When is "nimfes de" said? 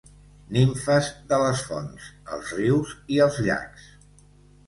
0.55-1.39